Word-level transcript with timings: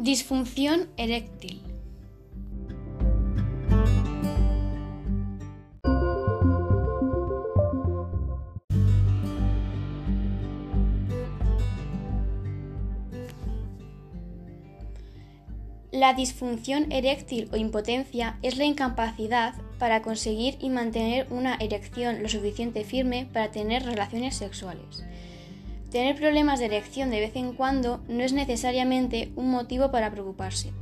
Disfunción 0.00 0.88
eréctil. 0.96 1.60
La 15.92 16.14
disfunción 16.14 16.90
eréctil 16.90 17.50
o 17.52 17.56
impotencia 17.56 18.38
es 18.40 18.56
la 18.56 18.64
incapacidad 18.64 19.52
para 19.78 20.00
conseguir 20.00 20.56
y 20.62 20.70
mantener 20.70 21.26
una 21.28 21.56
erección 21.56 22.22
lo 22.22 22.30
suficiente 22.30 22.84
firme 22.84 23.28
para 23.30 23.50
tener 23.50 23.84
relaciones 23.84 24.34
sexuales. 24.34 25.04
Tener 25.90 26.16
problemas 26.16 26.60
de 26.60 26.66
erección 26.66 27.10
de 27.10 27.20
vez 27.20 27.34
en 27.34 27.52
cuando 27.52 28.00
no 28.08 28.22
es 28.22 28.32
necesariamente 28.32 29.32
un 29.34 29.50
motivo 29.50 29.90
para 29.90 30.10
preocuparse. 30.10 30.72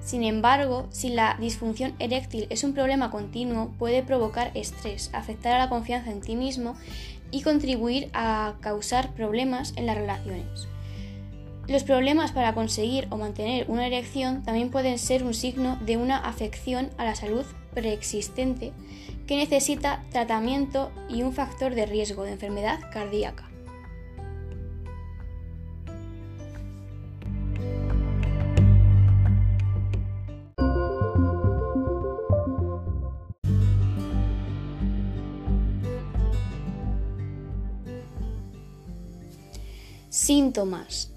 Sin 0.00 0.24
embargo, 0.24 0.86
si 0.90 1.10
la 1.10 1.36
disfunción 1.40 1.94
eréctil 1.98 2.46
es 2.50 2.64
un 2.64 2.74
problema 2.74 3.10
continuo, 3.10 3.72
puede 3.78 4.02
provocar 4.02 4.50
estrés, 4.54 5.10
afectar 5.12 5.52
a 5.52 5.58
la 5.58 5.68
confianza 5.68 6.10
en 6.10 6.20
ti 6.20 6.36
mismo 6.36 6.76
y 7.30 7.42
contribuir 7.42 8.10
a 8.14 8.54
causar 8.60 9.14
problemas 9.14 9.72
en 9.76 9.86
las 9.86 9.96
relaciones. 9.96 10.68
Los 11.68 11.82
problemas 11.82 12.30
para 12.30 12.54
conseguir 12.54 13.08
o 13.10 13.16
mantener 13.16 13.66
una 13.68 13.86
erección 13.86 14.44
también 14.44 14.70
pueden 14.70 14.98
ser 14.98 15.24
un 15.24 15.34
signo 15.34 15.76
de 15.84 15.96
una 15.96 16.18
afección 16.18 16.90
a 16.98 17.04
la 17.04 17.16
salud 17.16 17.44
preexistente 17.74 18.72
que 19.26 19.36
necesita 19.36 20.04
tratamiento 20.10 20.92
y 21.08 21.22
un 21.22 21.32
factor 21.32 21.74
de 21.74 21.86
riesgo 21.86 22.22
de 22.22 22.32
enfermedad 22.32 22.78
cardíaca. 22.92 23.50
Síntomas 40.16 41.12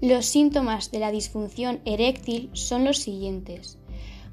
Los 0.00 0.26
síntomas 0.26 0.90
de 0.90 0.98
la 0.98 1.12
disfunción 1.12 1.78
eréctil 1.84 2.50
son 2.52 2.84
los 2.84 2.98
siguientes. 2.98 3.78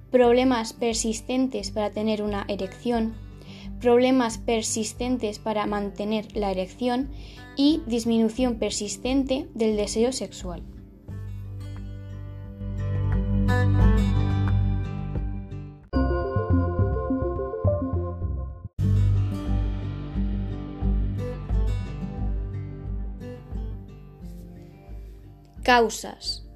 Problemas 0.09 0.73
persistentes 0.73 1.69
para 1.69 1.91
tener 1.91 2.23
una 2.23 2.45
erección, 2.47 3.13
problemas 3.79 4.37
persistentes 4.37 5.39
para 5.39 5.65
mantener 5.65 6.35
la 6.35 6.51
erección 6.51 7.09
y 7.55 7.81
disminución 7.87 8.55
persistente 8.55 9.47
del 9.53 9.77
deseo 9.77 10.11
sexual. 10.11 10.63
Causas. 25.63 26.48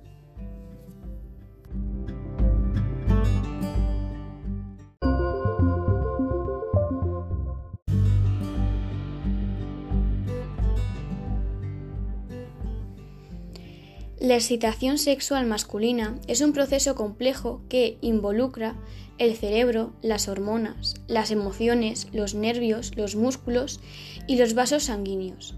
La 14.23 14.35
excitación 14.35 14.99
sexual 14.99 15.45
masculina 15.47 16.17
es 16.27 16.39
un 16.39 16.53
proceso 16.53 16.95
complejo 16.95 17.59
que 17.67 17.97
involucra 17.99 18.77
el 19.17 19.35
cerebro, 19.35 19.91
las 20.01 20.29
hormonas, 20.29 20.93
las 21.09 21.29
emociones, 21.29 22.07
los 22.13 22.33
nervios, 22.33 22.95
los 22.95 23.17
músculos 23.17 23.81
y 24.25 24.37
los 24.37 24.53
vasos 24.53 24.83
sanguíneos. 24.83 25.55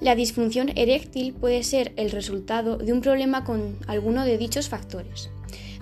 La 0.00 0.14
disfunción 0.14 0.70
eréctil 0.76 1.32
puede 1.34 1.64
ser 1.64 1.94
el 1.96 2.12
resultado 2.12 2.76
de 2.76 2.92
un 2.92 3.00
problema 3.00 3.42
con 3.42 3.76
alguno 3.88 4.24
de 4.24 4.38
dichos 4.38 4.68
factores. 4.68 5.28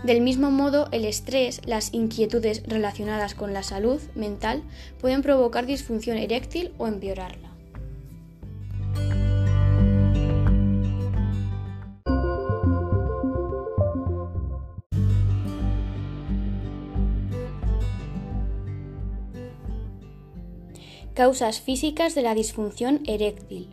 Del 0.02 0.22
mismo 0.22 0.50
modo, 0.50 0.88
el 0.92 1.04
estrés, 1.04 1.60
las 1.66 1.92
inquietudes 1.92 2.62
relacionadas 2.66 3.34
con 3.34 3.52
la 3.52 3.62
salud 3.62 4.00
mental 4.14 4.62
pueden 4.98 5.20
provocar 5.20 5.66
disfunción 5.66 6.16
eréctil 6.16 6.72
o 6.78 6.86
empeorarla. 6.86 7.53
Causas 21.14 21.60
físicas 21.60 22.16
de 22.16 22.22
la 22.22 22.34
disfunción 22.34 23.00
eréctil. 23.06 23.68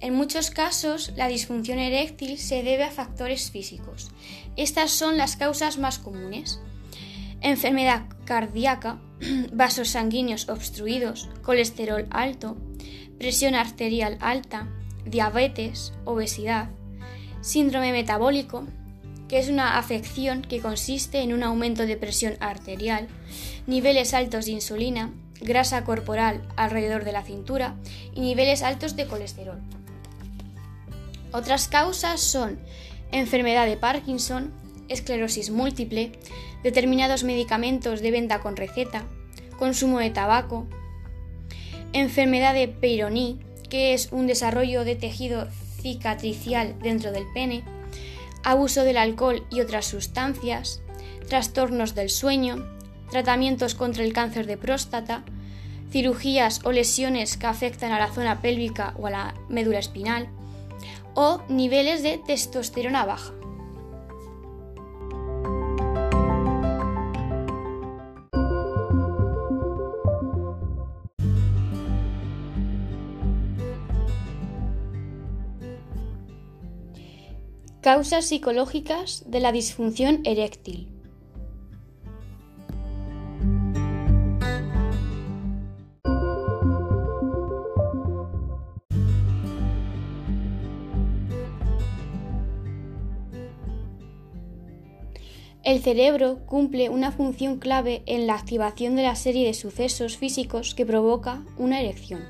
En 0.00 0.14
muchos 0.14 0.50
casos, 0.50 1.12
la 1.16 1.26
disfunción 1.26 1.80
eréctil 1.80 2.38
se 2.38 2.62
debe 2.62 2.84
a 2.84 2.92
factores 2.92 3.50
físicos. 3.50 4.12
Estas 4.56 4.92
son 4.92 5.18
las 5.18 5.34
causas 5.34 5.78
más 5.78 5.98
comunes. 5.98 6.60
Enfermedad 7.40 8.04
cardíaca, 8.30 9.00
vasos 9.52 9.88
sanguíneos 9.88 10.48
obstruidos, 10.48 11.28
colesterol 11.42 12.06
alto, 12.10 12.56
presión 13.18 13.56
arterial 13.56 14.18
alta, 14.20 14.68
diabetes, 15.04 15.92
obesidad, 16.04 16.68
síndrome 17.40 17.90
metabólico, 17.90 18.68
que 19.26 19.40
es 19.40 19.48
una 19.48 19.78
afección 19.78 20.42
que 20.42 20.60
consiste 20.60 21.22
en 21.22 21.32
un 21.32 21.42
aumento 21.42 21.86
de 21.86 21.96
presión 21.96 22.34
arterial, 22.38 23.08
niveles 23.66 24.14
altos 24.14 24.46
de 24.46 24.52
insulina, 24.52 25.12
grasa 25.40 25.82
corporal 25.82 26.40
alrededor 26.54 27.02
de 27.02 27.10
la 27.10 27.24
cintura 27.24 27.74
y 28.14 28.20
niveles 28.20 28.62
altos 28.62 28.94
de 28.94 29.08
colesterol. 29.08 29.58
Otras 31.32 31.66
causas 31.66 32.20
son 32.20 32.60
enfermedad 33.10 33.66
de 33.66 33.76
Parkinson, 33.76 34.52
esclerosis 34.90 35.50
múltiple, 35.50 36.12
determinados 36.62 37.24
medicamentos 37.24 38.02
de 38.02 38.10
venta 38.10 38.40
con 38.40 38.56
receta, 38.56 39.06
consumo 39.58 39.98
de 39.98 40.10
tabaco, 40.10 40.66
enfermedad 41.94 42.52
de 42.52 42.68
Peyronie, 42.68 43.38
que 43.70 43.94
es 43.94 44.12
un 44.12 44.26
desarrollo 44.26 44.84
de 44.84 44.96
tejido 44.96 45.48
cicatricial 45.80 46.78
dentro 46.80 47.12
del 47.12 47.24
pene, 47.32 47.64
abuso 48.42 48.84
del 48.84 48.98
alcohol 48.98 49.46
y 49.50 49.60
otras 49.60 49.86
sustancias, 49.86 50.82
trastornos 51.28 51.94
del 51.94 52.10
sueño, 52.10 52.66
tratamientos 53.10 53.74
contra 53.74 54.04
el 54.04 54.12
cáncer 54.12 54.46
de 54.46 54.56
próstata, 54.56 55.24
cirugías 55.90 56.60
o 56.64 56.72
lesiones 56.72 57.36
que 57.36 57.46
afectan 57.46 57.92
a 57.92 57.98
la 57.98 58.12
zona 58.12 58.40
pélvica 58.40 58.94
o 58.98 59.06
a 59.06 59.10
la 59.10 59.34
médula 59.48 59.78
espinal, 59.78 60.28
o 61.14 61.42
niveles 61.48 62.02
de 62.02 62.18
testosterona 62.18 63.04
baja. 63.04 63.32
Causas 77.80 78.26
psicológicas 78.26 79.24
de 79.26 79.40
la 79.40 79.52
disfunción 79.52 80.20
eréctil. 80.24 80.86
El 95.64 95.82
cerebro 95.82 96.40
cumple 96.44 96.90
una 96.90 97.12
función 97.12 97.58
clave 97.58 98.02
en 98.04 98.26
la 98.26 98.34
activación 98.34 98.94
de 98.94 99.04
la 99.04 99.14
serie 99.14 99.46
de 99.46 99.54
sucesos 99.54 100.18
físicos 100.18 100.74
que 100.74 100.84
provoca 100.84 101.42
una 101.56 101.80
erección, 101.80 102.20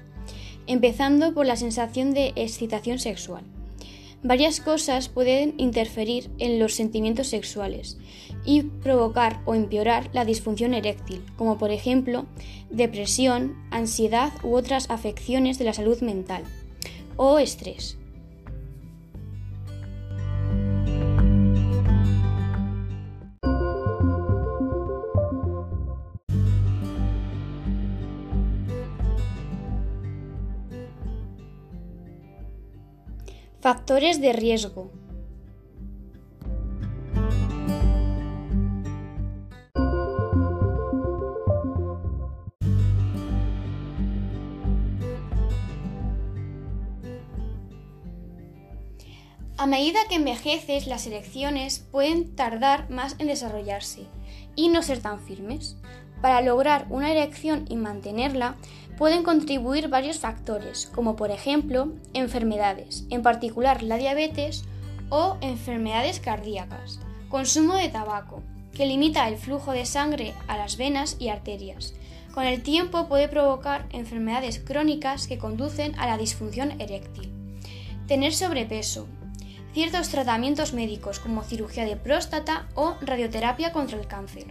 empezando 0.69 1.35
por 1.35 1.45
la 1.45 1.57
sensación 1.57 2.15
de 2.15 2.35
excitación 2.37 3.01
sexual. 3.01 3.43
Varias 4.23 4.61
cosas 4.61 5.09
pueden 5.09 5.55
interferir 5.57 6.31
en 6.39 6.59
los 6.59 6.75
sentimientos 6.75 7.29
sexuales 7.29 7.97
y 8.45 8.63
provocar 8.63 9.41
o 9.47 9.55
empeorar 9.55 10.11
la 10.13 10.27
disfunción 10.27 10.75
eréctil, 10.75 11.25
como 11.37 11.57
por 11.57 11.71
ejemplo 11.71 12.27
depresión, 12.71 13.57
ansiedad 13.71 14.33
u 14.43 14.57
otras 14.57 14.91
afecciones 14.91 15.59
de 15.59 15.65
la 15.65 15.73
salud 15.73 16.03
mental 16.03 16.45
o 17.17 17.39
estrés. 17.39 18.00
Factores 33.61 34.23
de 34.23 34.33
riesgo. 34.33 34.91
A 49.59 49.67
medida 49.67 49.99
que 50.09 50.15
envejeces, 50.15 50.87
las 50.87 51.07
erecciones 51.07 51.81
pueden 51.81 52.35
tardar 52.35 52.89
más 52.89 53.15
en 53.19 53.27
desarrollarse 53.27 54.07
y 54.61 54.69
no 54.69 54.83
ser 54.83 55.01
tan 55.01 55.21
firmes. 55.21 55.77
Para 56.21 56.43
lograr 56.43 56.87
una 56.91 57.11
erección 57.11 57.65
y 57.71 57.77
mantenerla, 57.77 58.57
pueden 58.99 59.23
contribuir 59.23 59.89
varios 59.89 60.19
factores, 60.19 60.91
como 60.95 61.17
por 61.17 61.31
ejemplo 61.31 61.95
enfermedades, 62.13 63.07
en 63.09 63.23
particular 63.23 63.83
la 63.83 63.97
diabetes 63.97 64.65
o 65.09 65.39
enfermedades 65.41 66.21
cardíacas, 66.21 67.01
consumo 67.31 67.75
de 67.75 67.89
tabaco, 67.89 68.43
que 68.75 68.85
limita 68.85 69.27
el 69.29 69.39
flujo 69.39 69.73
de 69.73 69.87
sangre 69.87 70.35
a 70.47 70.59
las 70.59 70.77
venas 70.77 71.17
y 71.19 71.31
arterias. 71.31 71.95
Con 72.35 72.45
el 72.45 72.63
tiempo 72.63 73.09
puede 73.09 73.29
provocar 73.29 73.87
enfermedades 73.93 74.59
crónicas 74.59 75.27
que 75.27 75.39
conducen 75.39 75.99
a 75.99 76.07
la 76.07 76.19
disfunción 76.19 76.79
eréctil. 76.83 77.33
Tener 78.07 78.35
sobrepeso, 78.35 79.09
ciertos 79.73 80.09
tratamientos 80.09 80.73
médicos 80.73 81.21
como 81.21 81.43
cirugía 81.43 81.85
de 81.85 81.97
próstata 81.97 82.69
o 82.75 82.97
radioterapia 83.01 83.73
contra 83.73 83.99
el 83.99 84.07
cáncer. 84.07 84.47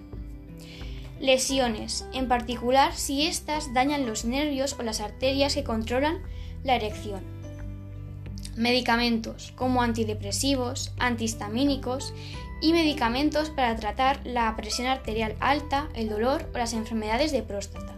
Lesiones, 1.19 2.05
en 2.13 2.27
particular 2.27 2.95
si 2.95 3.27
éstas 3.27 3.73
dañan 3.73 4.05
los 4.05 4.23
nervios 4.23 4.77
o 4.79 4.83
las 4.83 5.01
arterias 5.01 5.53
que 5.53 5.65
controlan 5.65 6.21
la 6.63 6.75
erección. 6.75 7.21
Medicamentos 8.55 9.53
como 9.55 9.81
antidepresivos, 9.81 10.93
antihistamínicos 10.97 12.13
y 12.61 12.73
medicamentos 12.73 13.49
para 13.49 13.75
tratar 13.75 14.21
la 14.25 14.53
presión 14.55 14.87
arterial 14.87 15.35
alta, 15.39 15.89
el 15.93 16.09
dolor 16.09 16.49
o 16.53 16.57
las 16.57 16.73
enfermedades 16.73 17.31
de 17.31 17.43
próstata. 17.43 17.95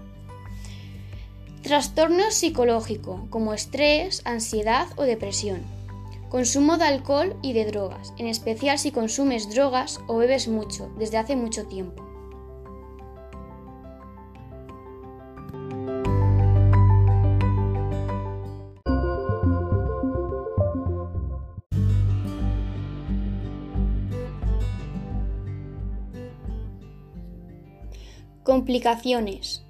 Trastornos 1.61 2.33
psicológicos 2.33 3.21
como 3.29 3.53
estrés, 3.53 4.23
ansiedad 4.25 4.87
o 4.95 5.03
depresión. 5.03 5.80
Consumo 6.31 6.77
de 6.77 6.85
alcohol 6.85 7.35
y 7.41 7.51
de 7.51 7.65
drogas, 7.65 8.13
en 8.17 8.25
especial 8.25 8.79
si 8.79 8.91
consumes 8.93 9.53
drogas 9.53 9.99
o 10.07 10.15
bebes 10.15 10.47
mucho 10.47 10.89
desde 10.97 11.17
hace 11.17 11.35
mucho 11.35 11.67
tiempo. 11.67 12.05
Complicaciones. 28.43 29.65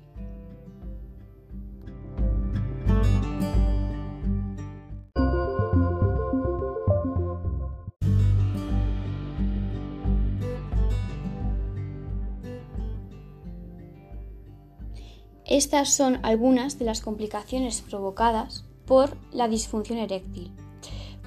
Estas 15.52 15.90
son 15.90 16.20
algunas 16.24 16.80
de 16.80 16.86
las 16.86 17.02
complicaciones 17.02 17.82
provocadas 17.82 18.64
por 18.86 19.18
la 19.34 19.50
disfunción 19.50 20.00
eréctil, 20.00 20.50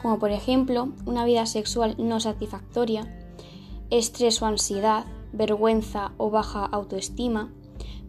como 0.00 0.19
por 0.19 0.31
ejemplo 0.31 0.88
una 1.05 1.26
vida 1.26 1.44
sexual 1.44 1.94
no 1.99 2.21
satisfactoria, 2.21 3.06
estrés 3.91 4.41
o 4.41 4.47
ansiedad, 4.47 5.05
vergüenza 5.35 6.12
o 6.17 6.31
baja 6.31 6.65
autoestima, 6.65 7.53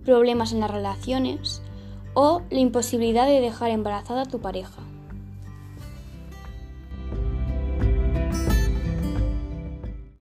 problemas 0.06 0.54
en 0.54 0.62
las 0.62 0.72
relaciones 0.72 1.62
o 2.14 2.44
la 2.50 2.60
imposibilidad 2.60 3.28
de 3.28 3.42
dejar 3.42 3.72
embarazada 3.72 4.22
a 4.22 4.26
tu 4.26 4.40
pareja. 4.40 4.84